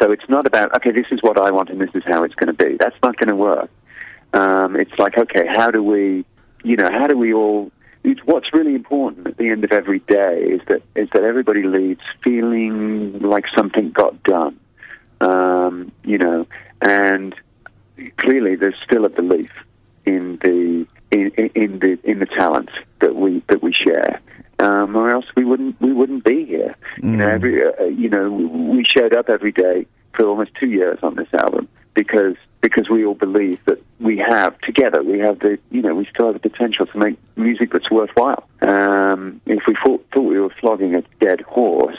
So 0.01 0.11
it's 0.13 0.29
not 0.29 0.47
about 0.47 0.75
okay, 0.77 0.91
this 0.91 1.07
is 1.11 1.21
what 1.23 1.41
I 1.41 1.51
want 1.51 1.71
and 1.71 1.81
this 1.81 1.91
is 1.95 2.03
how 2.07 2.25
it's 2.25 2.35
going 2.35 2.55
to 2.55 2.65
be. 2.65 2.77
That's 2.79 2.97
not 3.03 3.17
going 3.17 3.29
to 3.29 3.37
work. 3.37 3.71
Um, 4.33 4.77
it's 4.77 4.99
like 4.99 5.17
okay, 5.17 5.47
how 5.47 5.71
do 5.71 5.83
we, 5.83 6.25
you 6.65 6.77
know, 6.77 6.91
how 6.91 7.07
do 7.07 7.17
we 7.17 7.33
all? 7.33 7.71
What's 8.25 8.53
really 8.53 8.75
important 8.75 9.27
at 9.27 9.37
the 9.39 9.49
end 9.49 9.65
of 9.65 9.73
every 9.73 10.01
day 10.01 10.43
is 10.43 10.61
that 10.67 10.83
is 10.95 11.09
that 11.11 11.23
everybody 11.23 11.63
leaves 11.63 12.03
feeling 12.23 13.19
like 13.21 13.45
something 13.55 13.91
got 13.91 14.23
done. 14.23 14.59
Um, 15.21 15.93
you 16.05 16.19
know, 16.19 16.47
and 16.83 17.35
clearly 18.19 18.57
there's 18.57 18.77
still 18.85 19.05
a 19.07 19.09
belief 19.09 19.51
in 20.05 20.37
the 20.43 20.87
in, 21.11 21.31
in, 21.55 21.79
the 21.79 21.99
in 22.05 22.19
the 22.19 22.27
talent 22.27 22.71
that 23.01 23.15
we 23.15 23.43
that 23.49 23.63
we 23.63 23.73
share. 23.73 24.21
Um, 24.59 24.97
or 24.97 25.11
else 25.11 25.27
we 25.37 25.45
wouldn't 25.45 25.81
we 25.81 25.93
wouldn't 25.93 26.25
be 26.25 26.45
here. 26.45 26.77
You 27.03 27.17
know, 27.17 27.29
every 27.29 27.67
uh, 27.67 27.85
you 27.85 28.09
know 28.09 28.31
we 28.31 28.85
showed 28.85 29.15
up 29.15 29.29
every 29.29 29.53
day 29.53 29.87
for 30.13 30.27
almost 30.27 30.55
two 30.55 30.69
years 30.69 30.99
on 31.03 31.15
this 31.15 31.33
album 31.33 31.69
because 31.95 32.37
because 32.65 32.89
we 32.89 33.05
all 33.05 33.15
believe 33.15 33.63
that 33.67 33.79
we 34.01 34.17
have 34.17 34.59
together 34.61 35.03
we 35.03 35.19
have 35.19 35.39
the 35.41 35.59
you 35.71 35.83
know 35.83 35.95
we 35.95 36.07
still 36.07 36.33
have 36.33 36.41
the 36.41 36.49
potential 36.49 36.87
to 36.87 36.97
make 36.97 37.19
music 37.37 37.71
that's 37.71 37.91
worthwhile. 37.91 38.49
Um, 38.63 39.43
if 39.45 39.63
we 39.67 39.75
thought, 39.85 40.07
thought 40.13 40.23
we 40.23 40.41
were 40.41 40.55
flogging 40.61 40.95
a 40.95 41.03
dead 41.21 41.43
horse, 41.43 41.99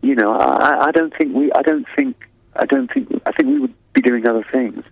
you 0.00 0.14
know, 0.14 0.32
I, 0.32 0.86
I 0.86 0.90
don't 0.92 1.12
think 1.16 1.34
we 1.34 1.50
I 1.52 1.62
don't 1.62 1.86
think 1.96 2.14
I 2.54 2.64
don't 2.64 2.88
think 2.92 3.08
I 3.26 3.32
think 3.32 3.48
we 3.48 3.58
would 3.58 3.74
be 3.92 4.00
doing 4.00 4.28
other 4.28 4.46
things. 4.52 4.84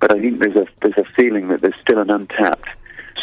But 0.00 0.16
I 0.16 0.20
think 0.20 0.38
there's 0.40 0.56
a 0.56 0.66
there's 0.80 0.96
a 0.96 1.04
feeling 1.14 1.48
that 1.48 1.60
there's 1.60 1.78
still 1.82 1.98
an 1.98 2.10
untapped 2.10 2.70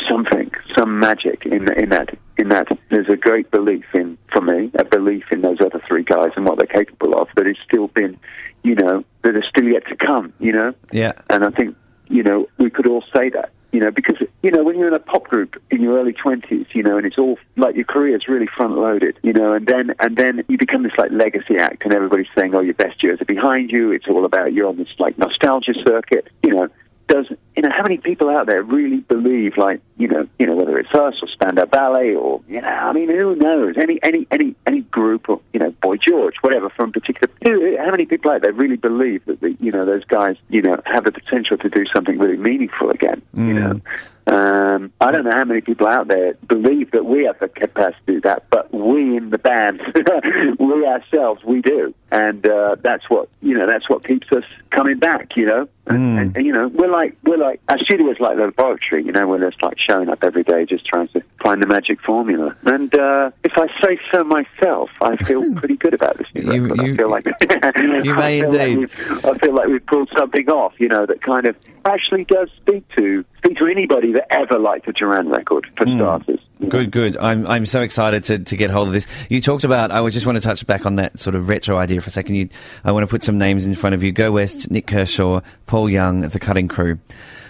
something, 0.08 0.51
some 0.77 1.00
magic 1.00 1.48
in 1.48 1.72
in 1.74 1.89
that 1.89 2.10
in 2.38 2.50
that. 2.50 2.67
There's 2.89 3.10
a 3.10 3.17
great 3.17 3.50
belief 3.50 3.86
in 3.96 4.20
for 4.31 4.41
me, 4.41 4.70
a 4.77 4.86
belief 4.86 5.25
in 5.31 5.41
those 5.41 5.62
other 5.62 5.81
three 5.88 6.03
guys 6.03 6.31
and 6.36 6.46
what 6.46 6.60
they're 6.60 6.67
capable 6.67 7.15
of 7.20 7.27
that 7.36 7.48
is 7.48 7.58
still 7.65 7.88
been, 7.88 8.20
you 8.62 8.75
know, 8.75 9.03
that 9.23 9.35
is 9.35 9.43
still 9.49 9.65
yet 9.67 9.85
to 9.87 9.95
come. 9.95 10.33
You 10.39 10.53
know, 10.53 10.73
Yeah. 10.91 11.13
and 11.29 11.43
I 11.43 11.49
think 11.49 11.75
you 12.07 12.23
know 12.23 12.47
we 12.57 12.69
could 12.69 12.87
all 12.87 13.03
say 13.13 13.29
that 13.29 13.51
you 13.71 13.79
know, 13.79 13.89
because 13.89 14.17
you 14.43 14.51
know 14.51 14.63
when 14.63 14.77
you're 14.77 14.89
in 14.89 14.93
a 14.93 14.99
pop 14.99 15.29
group 15.29 15.61
in 15.71 15.81
your 15.81 15.97
early 15.97 16.11
twenties, 16.11 16.65
you 16.73 16.83
know, 16.83 16.97
and 16.97 17.05
it's 17.05 17.17
all 17.17 17.39
like 17.55 17.75
your 17.75 17.85
career 17.85 18.15
is 18.15 18.27
really 18.27 18.47
front 18.47 18.75
loaded, 18.75 19.17
you 19.23 19.31
know, 19.31 19.53
and 19.53 19.65
then 19.65 19.93
and 19.99 20.17
then 20.17 20.43
you 20.49 20.57
become 20.57 20.83
this 20.83 20.91
like 20.97 21.11
legacy 21.11 21.55
act, 21.57 21.83
and 21.85 21.93
everybody's 21.93 22.27
saying, 22.37 22.53
oh, 22.53 22.59
your 22.59 22.73
best 22.73 23.01
years 23.01 23.21
are 23.21 23.25
behind 23.25 23.71
you. 23.71 23.91
It's 23.91 24.07
all 24.09 24.25
about 24.25 24.51
you're 24.53 24.67
on 24.67 24.77
this 24.77 24.89
like 24.99 25.17
nostalgia 25.17 25.73
circuit, 25.85 26.27
you 26.43 26.53
know 26.53 26.67
does 27.11 27.25
you 27.55 27.63
know 27.63 27.70
how 27.75 27.84
many 27.84 27.98
people 27.98 28.29
out 28.29 28.48
there 28.48 28.63
really 28.63 28.98
believe 28.98 29.58
like 29.58 29.81
you 29.98 30.08
know 30.08 30.27
you 30.39 30.46
know 30.46 30.55
whether 30.55 30.77
it's 30.79 30.93
us 30.93 31.15
or 31.22 31.27
Spandau 31.27 31.65
Ballet 31.65 32.15
or 32.15 32.41
you 32.48 32.62
know 32.62 32.67
I 32.67 32.93
mean 32.93 33.10
who 33.10 33.36
knows 33.36 33.75
any 33.77 34.00
any 34.03 34.25
any 34.31 34.55
any 34.65 34.81
group 34.81 35.27
or 35.29 35.41
you 35.53 35.60
know 35.60 35.72
Boy 35.81 35.98
George 35.98 36.36
whatever 36.41 36.70
from 36.70 36.91
particular 36.91 37.31
how 37.43 37.91
many 37.91 38.05
people 38.05 38.31
out 38.31 38.41
there 38.41 38.53
really 38.53 38.77
believe 38.77 39.25
that 39.25 39.41
the, 39.41 39.55
you 39.60 39.72
know 39.72 39.86
those 39.86 40.05
guys 40.05 40.38
you 40.50 40.62
know 40.62 40.77
have 40.86 41.03
the 41.03 41.12
potential 41.12 41.58
to 41.58 41.70
do 41.70 41.86
something 41.93 42.17
really 42.17 42.38
meaningful 42.38 42.89
again 42.89 43.22
mm. 43.36 43.48
you 43.48 43.53
know 43.53 43.81
um, 44.27 44.93
I 45.01 45.11
don't 45.11 45.23
know 45.23 45.31
how 45.33 45.45
many 45.45 45.61
people 45.61 45.87
out 45.87 46.07
there 46.07 46.35
believe 46.47 46.91
that 46.91 47.05
we 47.05 47.25
have 47.25 47.39
the 47.39 47.47
capacity 47.47 47.97
to 48.05 48.13
do 48.13 48.21
that, 48.21 48.49
but 48.49 48.71
we 48.73 49.17
in 49.17 49.31
the 49.31 49.39
band, 49.39 49.81
we 50.59 50.85
ourselves, 50.85 51.43
we 51.43 51.61
do, 51.61 51.93
and 52.11 52.45
uh, 52.45 52.75
that's 52.81 53.09
what 53.09 53.29
you 53.41 53.57
know. 53.57 53.65
That's 53.65 53.89
what 53.89 54.05
keeps 54.05 54.27
us 54.31 54.43
coming 54.69 54.99
back. 54.99 55.35
You 55.35 55.45
know, 55.47 55.67
and, 55.87 55.97
mm. 55.97 56.21
and, 56.21 56.37
and, 56.37 56.45
you 56.45 56.53
know, 56.53 56.67
we're 56.67 56.91
like 56.91 57.17
we're 57.23 57.37
like 57.37 57.61
our 57.67 57.79
studio 57.79 58.11
is 58.11 58.19
like 58.19 58.37
the 58.37 58.43
laboratory. 58.43 59.03
You 59.03 59.11
know, 59.11 59.27
we're 59.27 59.49
just 59.49 59.61
like 59.63 59.77
showing 59.79 60.09
up 60.09 60.23
every 60.23 60.43
day, 60.43 60.65
just 60.65 60.85
trying 60.85 61.07
to 61.07 61.20
find 61.41 61.62
the 61.62 61.67
magic 61.67 62.01
formula. 62.01 62.55
And 62.63 62.93
uh, 62.98 63.31
if 63.43 63.53
I 63.57 63.67
say 63.81 64.00
so 64.12 64.24
myself, 64.24 64.89
I 65.01 65.15
feel 65.17 65.53
pretty 65.55 65.77
good 65.77 65.93
about 65.93 66.17
this 66.17 66.27
new 66.33 66.53
you, 66.53 66.63
record. 66.63 66.88
You, 66.88 66.93
I 66.93 66.98
feel 66.98 67.10
like 67.10 68.05
you 68.05 68.13
may 68.15 68.39
indeed. 68.39 68.89
Like 69.10 69.25
I 69.25 69.38
feel 69.38 69.55
like 69.55 69.67
we've 69.67 69.86
pulled 69.86 70.10
something 70.17 70.50
off. 70.50 70.74
You 70.79 70.88
know, 70.88 71.05
that 71.05 71.21
kind 71.21 71.48
of 71.48 71.55
actually 71.86 72.25
does 72.25 72.50
speak 72.57 72.88
to 72.95 73.25
speak 73.38 73.57
to 73.57 73.65
anybody 73.65 74.13
that 74.13 74.27
ever 74.29 74.60
liked 74.60 74.88
a 74.88 74.93
Duran 74.93 75.29
record, 75.29 75.65
for 75.75 75.86
mm. 75.86 75.98
starters. 75.98 76.39
Good, 76.67 76.91
good. 76.91 77.17
I'm 77.17 77.48
I'm 77.48 77.65
so 77.65 77.81
excited 77.81 78.24
to, 78.25 78.39
to 78.39 78.55
get 78.55 78.69
hold 78.69 78.88
of 78.88 78.93
this. 78.93 79.07
You 79.29 79.41
talked 79.41 79.63
about. 79.63 79.91
I 79.91 80.07
just 80.10 80.25
want 80.25 80.38
to 80.38 80.41
touch 80.41 80.65
back 80.67 80.86
on 80.86 80.95
that 80.95 81.19
sort 81.19 81.36
of 81.36 81.50
retro 81.50 81.77
idea 81.77 82.01
for 82.01 82.07
a 82.07 82.12
second. 82.12 82.36
You, 82.36 82.50
I 82.83 82.91
want 82.91 83.03
to 83.03 83.07
put 83.07 83.24
some 83.24 83.38
names 83.38 83.65
in 83.65 83.74
front 83.75 83.95
of 83.95 84.03
you. 84.03 84.12
Go 84.12 84.33
West, 84.33 84.69
Nik 84.69 84.86
Kershaw, 84.86 85.41
Paul 85.65 85.89
Young, 85.89 86.21
the 86.21 86.39
Cutting 86.39 86.67
Crew, 86.67 87.00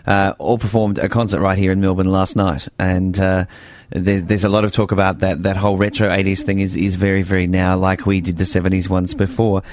uh, 0.05 0.34
all 0.38 0.58
performed 0.58 1.00
a 1.00 1.10
concert 1.10 1.41
right 1.41 1.58
here 1.58 1.72
in 1.72 1.81
Melbourne 1.81 2.12
last 2.12 2.36
night, 2.36 2.67
and. 2.79 3.20
Uh, 3.20 3.46
there's, 3.93 4.24
there's 4.24 4.43
a 4.46 4.50
lot 4.50 4.63
of 4.63 4.72
talk 4.72 4.93
about 4.93 5.20
that. 5.20 5.43
That 5.43 5.58
whole 5.58 5.75
retro 5.75 6.08
80s 6.08 6.43
thing 6.43 6.62
is, 6.62 6.77
is 6.77 6.96
very, 6.96 7.24
very 7.24 7.46
now, 7.46 7.75
like 7.75 8.05
we 8.05 8.22
did 8.22 8.38
the 8.38 8.46
70s 8.46 8.88
once 8.88 9.13
before. 9.13 9.63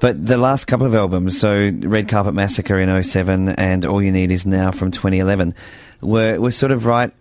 But 0.00 0.26
the 0.26 0.36
last 0.36 0.64
couple 0.64 0.86
of 0.86 0.96
albums, 0.96 1.38
so 1.38 1.70
Red 1.82 2.08
Carpet 2.08 2.34
Massacre 2.34 2.80
in 2.80 3.02
07 3.02 3.50
and 3.50 3.86
All 3.86 4.02
You 4.02 4.10
Need 4.10 4.32
Is 4.32 4.44
Now 4.44 4.72
from 4.72 4.90
2011, 4.90 5.54
were, 6.00 6.40
were 6.40 6.50
sort 6.50 6.72
of 6.72 6.86
right 6.86 7.12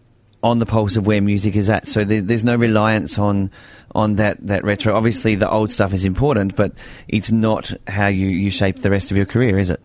on 0.44 0.60
the 0.60 0.66
pulse 0.66 0.98
of 0.98 1.06
where 1.06 1.22
music 1.22 1.56
is 1.56 1.70
at. 1.70 1.88
So 1.88 2.04
there, 2.04 2.22
there's 2.22 2.44
no 2.44 2.56
reliance 2.56 3.18
on 3.20 3.52
on 3.96 4.16
that, 4.16 4.46
that 4.46 4.64
retro. 4.64 4.96
Obviously, 4.96 5.36
the 5.36 5.50
old 5.50 5.72
stuff 5.72 5.94
is 5.94 6.06
important, 6.06 6.56
but 6.56 6.74
it's 7.08 7.32
not 7.32 7.74
how 7.88 8.08
you, 8.08 8.28
you 8.28 8.52
shape 8.52 8.80
the 8.80 8.92
rest 8.92 9.10
of 9.12 9.18
your 9.18 9.26
career, 9.26 9.58
is 9.58 9.70
it? 9.70 9.82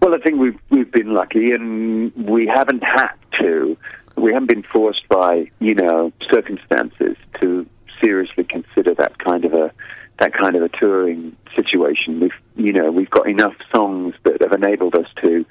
Well, 0.00 0.14
I 0.14 0.18
think 0.18 0.38
we've 0.38 0.58
we've 0.70 0.90
been 0.90 1.12
lucky, 1.12 1.52
and 1.52 2.12
we 2.14 2.46
haven't 2.46 2.82
had 2.82 3.14
to. 3.40 3.76
We 4.16 4.32
haven't 4.32 4.48
been 4.48 4.62
forced 4.62 5.08
by 5.08 5.50
you 5.60 5.74
know 5.74 6.12
circumstances 6.30 7.16
to 7.40 7.66
seriously 8.00 8.44
consider 8.44 8.94
that 8.94 9.18
kind 9.18 9.44
of 9.44 9.54
a 9.54 9.72
that 10.18 10.32
kind 10.32 10.56
of 10.56 10.62
a 10.62 10.68
touring 10.68 11.36
situation. 11.56 12.20
We've 12.20 12.30
you 12.56 12.72
know 12.72 12.92
we've 12.92 13.10
got 13.10 13.28
enough 13.28 13.56
songs 13.74 14.14
that 14.24 14.40
have 14.42 14.52
enabled 14.52 14.94
us 14.94 15.08
to 15.22 15.44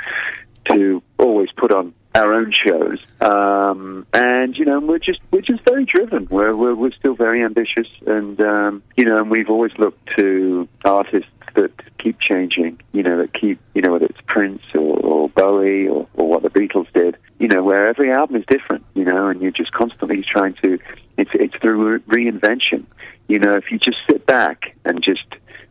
to 0.70 1.04
always 1.18 1.50
put 1.56 1.72
on 1.72 1.94
our 2.16 2.34
own 2.34 2.52
shows, 2.52 3.00
um, 3.22 4.06
and 4.14 4.58
you 4.58 4.66
know 4.66 4.80
we're 4.80 5.00
just 5.00 5.20
we're 5.32 5.42
just 5.42 5.64
very 5.66 5.86
driven. 5.86 6.28
We're 6.30 6.56
we're, 6.56 6.76
we're 6.76 6.92
still 6.94 7.16
very 7.16 7.44
ambitious, 7.44 7.88
and 8.06 8.40
um, 8.42 8.84
you 8.96 9.06
know, 9.06 9.18
and 9.18 9.30
we've 9.30 9.50
always 9.50 9.72
looked 9.78 10.10
to 10.18 10.68
artists 10.84 11.30
that 11.56 11.72
keep 11.98 12.20
changing. 12.20 12.80
You 12.94 13.04
know, 13.04 13.18
that 13.20 13.34
keep 13.34 13.60
you 13.74 13.82
know 13.82 13.92
whether 13.92 14.06
it's 14.06 14.22
Prince 14.28 14.62
or, 14.74 15.00
or 15.00 15.30
Bowie 15.30 15.88
or, 15.88 16.08
or 16.16 16.30
what 16.30 16.44
the 16.44 16.50
Beatles 16.50 16.92
did. 16.94 17.18
You 17.40 17.48
know, 17.48 17.64
where 17.64 17.88
every 17.88 18.12
album 18.12 18.38
is 18.38 18.46
different. 18.48 18.86
You 18.96 19.06
know, 19.06 19.28
and 19.28 19.42
you're 19.42 19.52
just 19.52 19.72
constantly 19.72 20.24
trying 20.24 20.56
to. 20.64 20.80
It's 21.18 21.32
it's 21.34 21.56
through 21.58 22.00
reinvention. 22.00 22.86
You 23.28 23.40
know, 23.40 23.56
if 23.56 23.72
you 23.72 23.78
just 23.78 23.98
sit 24.10 24.26
back 24.26 24.76
and 24.86 25.04
just 25.04 25.26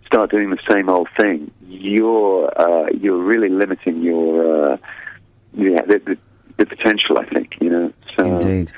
start 0.06 0.30
doing 0.30 0.50
the 0.50 0.58
same 0.68 0.88
old 0.88 1.08
thing, 1.18 1.50
you're 1.66 2.50
uh, 2.58 2.86
you're 2.98 3.22
really 3.22 3.48
limiting 3.48 4.02
your 4.02 4.72
uh, 4.72 4.76
yeah 5.54 5.82
the, 5.82 6.00
the, 6.04 6.18
the 6.56 6.66
potential. 6.66 7.18
I 7.18 7.26
think 7.26 7.56
you 7.60 7.70
know. 7.70 7.92
So, 8.16 8.24
Indeed. 8.24 8.72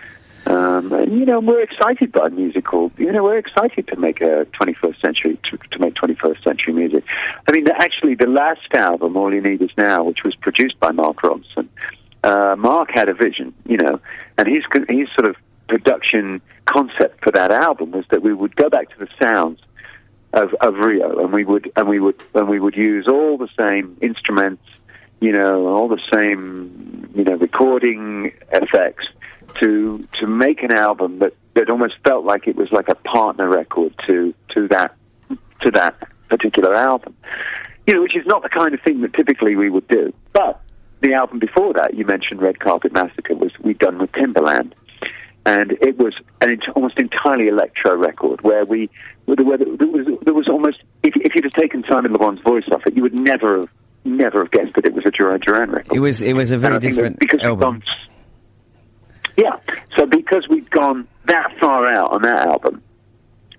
Um, 0.47 0.92
and 0.92 1.12
you 1.18 1.26
know 1.26 1.40
we're 1.40 1.61
excited 1.61 2.11
by 2.12 2.28
musical. 2.28 2.90
You 2.97 3.12
know 3.12 3.23
we're 3.23 3.38
excited 3.38 3.87
to 3.88 3.97
make 3.97 4.20
a 4.20 4.47
21st 4.58 5.00
century 5.00 5.38
to, 5.50 5.58
to 5.58 5.78
make 5.78 5.94
21st 5.94 6.42
century 6.42 6.73
music. 6.73 7.04
I 7.47 7.52
mean, 7.52 7.68
actually, 7.68 8.14
the 8.14 8.28
last 8.28 8.73
album, 8.73 9.16
All 9.16 9.32
You 9.32 9.42
Need 9.42 9.61
Is 9.61 9.70
Now, 9.76 10.04
which 10.04 10.23
was 10.25 10.35
produced 10.37 10.80
by 10.80 10.92
Mark 10.92 11.18
Ronson, 11.18 11.68
uh, 12.25 12.56
Mark 12.56 12.90
had 12.92 13.08
a 13.08 13.14
vision, 13.14 13.54
you 13.66 13.76
know, 13.76 14.00
and 14.38 14.49
his 14.49 14.64
his 14.88 15.08
sort 15.14 15.28
of 15.28 15.37
production 15.68 16.40
concept 16.64 17.23
for 17.23 17.30
that 17.32 17.50
album 17.50 17.90
was 17.90 18.04
that 18.11 18.23
we 18.23 18.32
would 18.32 18.56
go 18.56 18.68
back 18.68 18.88
to 18.90 18.99
the 18.99 19.08
sounds 19.23 19.61
of, 20.32 20.54
of 20.61 20.75
Rio, 20.76 21.18
and 21.18 21.32
we 21.32 21.44
would 21.44 21.70
and 21.76 21.88
we 21.88 22.00
would 22.00 22.23
and 22.35 22.49
we 22.49 22.61
would 22.61 22.76
use 22.76 23.06
all 23.06 23.38
the 23.38 23.49
same 23.56 23.97
instruments, 24.00 24.62
you 25.21 25.33
know, 25.33 25.67
all 25.69 25.89
the 25.89 26.01
same 26.13 27.11
you 27.15 27.25
know 27.25 27.35
recording 27.35 28.33
effects 28.53 29.07
to 29.61 30.07
to 30.13 30.27
make 30.27 30.63
an 30.63 30.73
album 30.73 31.19
that, 31.19 31.35
that 31.55 31.71
almost 31.71 31.95
felt 32.05 32.25
like 32.25 32.47
it 32.47 32.57
was 32.57 32.71
like 32.71 32.89
a 32.89 32.95
partner 32.95 33.49
record 33.49 33.95
to 34.07 34.35
to 34.55 34.69
that 34.69 34.95
to 35.61 35.71
that 35.73 35.97
particular 36.29 36.75
album. 36.75 37.17
You 37.87 37.95
know, 37.95 38.03
which 38.03 38.17
is 38.17 38.27
not 38.27 38.43
the 38.43 38.51
kind 38.51 38.75
of 38.75 38.81
thing 38.83 39.01
that 39.01 39.15
typically 39.15 39.57
we 39.57 39.71
would 39.71 39.89
do. 39.89 40.13
But 40.33 40.61
the 41.01 41.15
album 41.15 41.39
before 41.39 41.73
that, 41.75 41.95
you 41.95 42.05
mentioned 42.05 42.43
Red 42.43 42.61
Carpet 42.61 42.93
Massacre, 42.93 43.35
was 43.35 43.53
we'd 43.61 43.79
done 43.79 43.99
with 43.99 44.13
Timbaland 44.13 44.73
and 45.49 45.73
it 45.81 45.97
was 45.97 46.15
an 46.43 46.59
almost 46.77 46.99
entirely 46.99 47.49
electro 47.49 47.97
record 47.97 48.43
where 48.43 48.67
we 48.67 48.91
where 49.25 49.37
there, 49.37 49.47
was 49.47 50.07
there 50.23 50.35
was 50.35 50.49
almost 50.49 50.83
if, 51.03 51.15
if 51.17 51.35
you'd 51.35 51.45
have 51.45 51.53
taken 51.53 51.85
Simon 51.89 52.13
Le 52.13 52.19
Bon's 52.19 52.41
voice 52.41 52.65
off 52.71 52.83
it, 52.87 52.95
you 52.95 53.03
would 53.03 53.15
never 53.15 53.61
have 53.61 53.69
never 54.05 54.43
have 54.43 54.50
guessed 54.50 54.75
that 54.75 54.85
it 54.85 54.95
was 54.95 55.05
a 55.07 55.11
Duran 55.11 55.40
Duran 55.40 55.71
record. 55.71 55.95
It 55.95 56.00
was 56.00 56.23
it 56.23 56.35
was 56.35 56.52
a 56.52 56.59
very 56.59 56.78
different 56.78 57.19
because 57.19 57.43
album. 57.43 57.81
Gone, 57.81 57.83
yeah, 59.37 59.57
so 59.97 60.07
because 60.07 60.49
we'd 60.49 60.71
gone 60.71 61.07
that 61.26 61.52
far 61.61 61.87
out 61.87 62.12
on 62.12 62.23
that 62.23 62.47
album, 62.47 62.83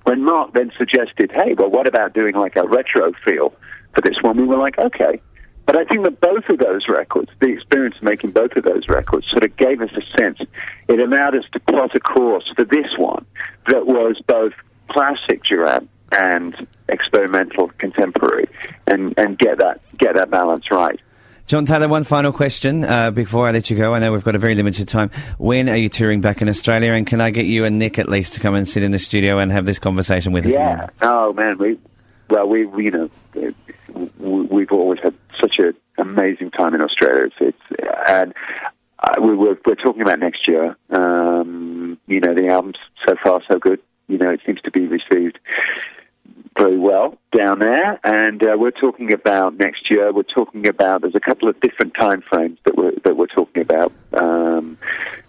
when 0.03 0.23
Mark 0.23 0.53
then 0.53 0.71
suggested, 0.77 1.31
"Hey, 1.31 1.53
well, 1.53 1.69
what 1.69 1.87
about 1.87 2.13
doing 2.13 2.35
like 2.35 2.55
a 2.55 2.67
retro 2.67 3.13
feel 3.25 3.53
for 3.93 4.01
this 4.01 4.15
one?" 4.21 4.37
We 4.37 4.45
were 4.45 4.57
like, 4.57 4.77
"Okay." 4.77 5.21
But 5.65 5.77
I 5.77 5.85
think 5.85 6.03
that 6.03 6.19
both 6.19 6.49
of 6.49 6.57
those 6.57 6.87
records, 6.89 7.29
the 7.39 7.49
experience 7.49 7.95
of 7.97 8.01
making 8.01 8.31
both 8.31 8.55
of 8.55 8.63
those 8.63 8.89
records, 8.89 9.27
sort 9.29 9.43
of 9.43 9.55
gave 9.55 9.81
us 9.81 9.91
a 9.95 10.17
sense. 10.19 10.39
It 10.87 10.99
allowed 10.99 11.35
us 11.35 11.43
to 11.51 11.59
plot 11.59 11.93
a 11.93 11.99
course 11.99 12.51
for 12.55 12.63
this 12.63 12.87
one 12.97 13.23
that 13.67 13.85
was 13.85 14.19
both 14.25 14.53
classic 14.87 15.43
Duran 15.43 15.87
and 16.11 16.67
experimental 16.87 17.69
contemporary, 17.77 18.47
and, 18.87 19.13
and 19.17 19.37
get 19.37 19.59
that 19.59 19.81
get 19.97 20.15
that 20.15 20.29
balance 20.29 20.71
right. 20.71 20.99
John 21.49 21.65
Taylor, 21.65 21.87
one 21.87 22.03
final 22.03 22.31
question 22.31 22.83
uh, 22.83 23.09
before 23.09 23.47
I 23.47 23.51
let 23.51 23.71
you 23.71 23.75
go. 23.75 23.95
I 23.95 23.99
know 23.99 24.11
we've 24.11 24.23
got 24.23 24.35
a 24.35 24.39
very 24.39 24.53
limited 24.53 24.87
time. 24.87 25.09
When 25.39 25.67
are 25.67 25.75
you 25.75 25.89
touring 25.89 26.21
back 26.21 26.43
in 26.43 26.47
Australia, 26.47 26.93
and 26.93 27.07
can 27.07 27.21
I 27.21 27.31
get 27.31 27.47
you 27.47 27.65
and 27.65 27.79
Nick 27.79 27.97
at 27.97 28.07
least 28.07 28.35
to 28.35 28.39
come 28.39 28.53
and 28.53 28.67
sit 28.67 28.83
in 28.83 28.91
the 28.91 28.99
studio 28.99 29.39
and 29.39 29.51
have 29.51 29.65
this 29.65 29.79
conversation 29.79 30.31
with 30.31 30.45
us? 30.45 30.53
Yeah. 30.53 30.73
Again? 30.75 30.89
Oh 31.01 31.33
man, 31.33 31.57
we 31.57 31.79
well 32.29 32.47
we 32.47 32.67
you 32.83 32.91
know 32.91 33.09
we've 34.19 34.71
always 34.71 34.99
had 35.01 35.15
such 35.41 35.55
an 35.57 35.73
amazing 35.97 36.51
time 36.51 36.75
in 36.75 36.81
Australia. 36.81 37.25
It's, 37.25 37.35
it's 37.39 37.81
and 38.07 38.33
uh, 38.99 39.19
we 39.19 39.31
are 39.31 39.57
we're 39.65 39.75
talking 39.75 40.03
about 40.03 40.19
next 40.19 40.47
year. 40.47 40.75
Um, 40.91 41.97
you 42.05 42.19
know, 42.19 42.35
the 42.35 42.47
album's 42.47 42.77
so 43.07 43.15
far 43.23 43.41
so 43.49 43.57
good. 43.57 43.81
You 44.07 44.19
know, 44.19 44.29
it 44.29 44.41
seems 44.45 44.61
to 44.61 44.71
be 44.71 44.85
received 44.85 45.38
very 46.59 46.77
well 46.77 47.17
down 47.35 47.59
there, 47.59 47.99
and 48.03 48.43
uh, 48.43 48.55
we're 48.57 48.71
talking 48.71 49.13
about 49.13 49.57
next 49.57 49.89
year. 49.89 50.11
We're 50.11 50.23
talking 50.23 50.67
about 50.67 51.01
there's 51.01 51.15
a 51.15 51.19
couple 51.19 51.47
of 51.47 51.59
different 51.61 51.93
time 51.99 52.21
frames 52.29 52.59
that 52.65 52.75
we're 52.75 52.91
that 53.03 53.15
we're 53.15 53.27
talking 53.27 53.61
about, 53.61 53.93
um, 54.13 54.77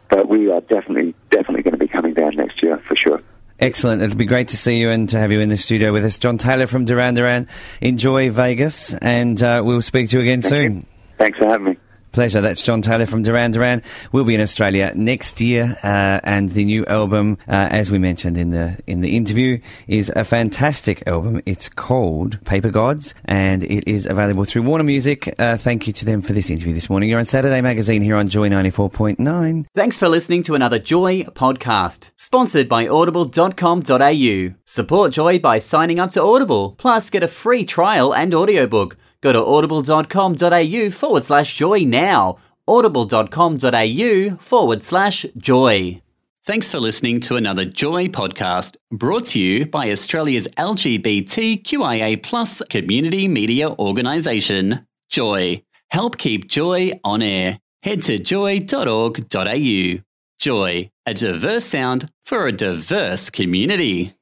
but 0.09 0.29
we 0.29 0.51
are 0.51 0.61
definitely 0.61 1.15
definitely 1.31 1.63
going 1.63 1.79
to 1.79 1.79
be 1.79 1.89
coming 1.89 2.15
down 2.15 2.37
next 2.37 2.63
year 2.63 2.83
for 2.87 2.97
sure. 2.97 3.23
Excellent. 3.61 4.03
It'll 4.03 4.17
be 4.17 4.25
great 4.25 4.49
to 4.49 4.57
see 4.57 4.79
you 4.79 4.89
and 4.89 5.09
to 5.11 5.19
have 5.19 5.31
you 5.31 5.41
in 5.41 5.51
the 5.51 5.57
studio 5.57 5.93
with 5.93 6.05
us. 6.05 6.19
John 6.19 6.39
Taylor 6.39 6.67
from 6.67 6.87
Duran 6.87 7.15
Duran. 7.15 7.47
Enjoy 7.81 8.31
Vegas, 8.31 8.95
and 8.95 9.41
uh, 9.43 9.63
we'll 9.65 9.83
speak 9.83 10.09
to 10.11 10.17
you 10.17 10.23
again 10.23 10.43
Thank 10.43 10.51
soon. 10.51 10.77
You. 10.77 10.87
Thanks 11.19 11.39
for 11.39 11.47
having 11.47 11.67
me. 11.67 11.77
Pleasure. 12.13 12.41
That's 12.41 12.63
John 12.63 12.83
Taylor 12.83 13.07
from 13.07 13.23
Duran 13.23 13.53
Duran. 13.53 13.83
We'll 14.11 14.25
be 14.25 14.35
in 14.35 14.41
Australia 14.41 14.93
next 14.97 15.41
year, 15.41 15.77
uh, 15.83 16.21
and 16.25 16.51
the 16.51 16.65
new 16.65 16.85
album, 16.87 17.39
uh, 17.47 17.69
as 17.71 17.91
we 17.91 17.99
mentioned 17.99 18.37
in 18.37 18.51
the 18.51 18.79
in 18.87 19.01
the 19.01 19.17
interview, 19.17 19.61
is 19.87 20.11
a 20.17 20.25
fantastic 20.25 21.07
album. 21.07 21.41
It's 21.47 21.69
called 21.69 22.45
Paper 22.45 22.71
Gods, 22.71 23.15
and 23.25 23.63
it 23.63 23.87
is 23.89 24.07
available 24.07 24.45
through 24.45 24.63
Warner 24.63 24.85
Music. 24.85 25.33
Uh, 25.39 25.57
thank 25.57 25.87
you 25.87 25.93
to 25.93 26.05
them 26.05 26.21
for 26.21 26.33
this 26.33 26.51
interview 26.51 26.75
this 26.75 26.91
morning. 26.91 27.09
You're 27.09 27.21
on 27.21 27.25
Saturday 27.25 27.61
Magazine 27.61 28.03
here 28.03 28.17
on 28.17 28.29
Joy 28.29 28.49
ninety 28.49 28.71
four 28.71 28.91
point 28.91 29.21
nine. 29.21 29.67
Thanks 29.75 29.99
for 29.99 30.09
listening 30.09 30.43
to 30.45 30.55
another 30.55 30.79
Joy 30.79 31.23
podcast, 31.23 32.11
sponsored 32.17 32.69
by 32.69 32.89
Audible.com.au. 32.89 34.55
Support 34.65 35.13
Joy 35.13 35.39
by 35.39 35.59
signing 35.59 36.01
up 36.01 36.11
to 36.13 36.23
Audible, 36.23 36.75
plus 36.79 37.11
get 37.11 37.23
a 37.23 37.29
free 37.29 37.65
trial 37.65 38.13
and 38.13 38.35
audiobook. 38.35 38.97
Go 39.23 39.33
to 39.33 39.45
audible.com.au 39.45 40.91
forward 40.91 41.25
slash 41.25 41.55
joy 41.55 41.81
now. 41.81 42.39
audible.com.au 42.67 44.37
forward 44.39 44.85
slash 44.85 45.27
joy. 45.37 46.01
Thanks 46.43 46.71
for 46.71 46.81
listening 46.81 47.21
to 47.21 47.37
another 47.37 47.67
Joy 47.67 48.09
podcast 48.09 48.77
brought 48.91 49.27
to 49.27 49.39
you 49.41 49.67
by 49.67 49.91
Australia's 49.91 50.49
LGBTQIA 50.57 52.23
plus 52.23 52.63
community 52.71 53.29
media 53.29 53.71
organisation, 53.71 54.87
Joy. 55.11 55.63
Help 55.91 56.17
keep 56.17 56.49
Joy 56.49 56.93
on 57.05 57.21
air. 57.21 57.61
Head 57.83 58.03
to 58.05 58.19
joy.org.au. 58.19 59.99
Joy, 60.39 60.91
a 61.07 61.15
diverse 61.15 61.65
sound 61.67 62.11
for 62.25 62.47
a 62.47 62.53
diverse 62.53 63.29
community. 63.29 64.15